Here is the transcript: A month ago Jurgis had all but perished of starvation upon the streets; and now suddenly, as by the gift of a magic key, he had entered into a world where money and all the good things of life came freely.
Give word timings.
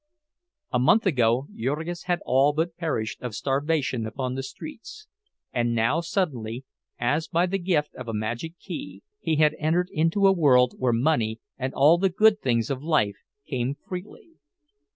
A 0.71 0.79
month 0.79 1.05
ago 1.05 1.45
Jurgis 1.55 2.05
had 2.05 2.21
all 2.25 2.53
but 2.53 2.75
perished 2.75 3.21
of 3.21 3.35
starvation 3.35 4.07
upon 4.07 4.33
the 4.33 4.41
streets; 4.41 5.05
and 5.53 5.75
now 5.75 6.01
suddenly, 6.01 6.65
as 6.97 7.27
by 7.27 7.45
the 7.45 7.59
gift 7.59 7.93
of 7.93 8.07
a 8.07 8.11
magic 8.11 8.57
key, 8.57 9.03
he 9.19 9.35
had 9.35 9.55
entered 9.59 9.89
into 9.91 10.25
a 10.25 10.33
world 10.33 10.73
where 10.79 10.91
money 10.91 11.39
and 11.55 11.71
all 11.75 11.99
the 11.99 12.09
good 12.09 12.41
things 12.41 12.71
of 12.71 12.81
life 12.81 13.17
came 13.45 13.75
freely. 13.75 14.39